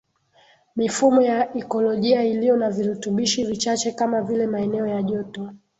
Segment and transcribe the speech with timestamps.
[0.75, 5.51] mifumo ya ikolojia iliyo na virutubishi vichache kama vile maeneo ya joto